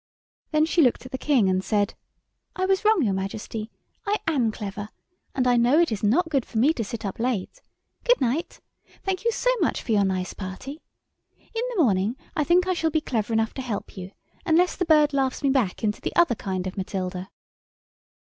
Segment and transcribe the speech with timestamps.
[0.49, 1.93] Then she looked at the King and said,
[2.55, 3.69] "I was wrong, your Majesty,
[4.03, 4.89] I am clever,
[5.35, 7.61] and I know it is not good for me to sit up late.
[8.03, 8.59] Good night.
[9.03, 10.81] Thank you so much for your nice party.
[11.37, 14.09] In the morning I think I shall be clever enough to help you,
[14.43, 17.29] unless the bird laughs me back into the other kind of Matilda."